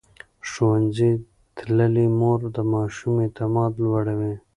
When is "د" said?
2.55-2.57